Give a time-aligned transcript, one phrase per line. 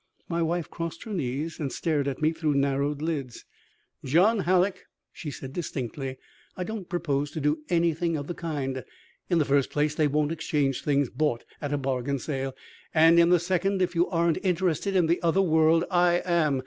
[0.27, 3.45] My wife crossed her knees and stared at me through narrowed lids.
[4.03, 6.17] "John Hallock," she said distinctly.
[6.57, 8.83] "I don't propose to do anything of the kind.
[9.29, 12.55] In the first place they won't exchange things bought at a bargain sale,
[12.95, 16.59] and in the second, if you aren't interested in the other world I am.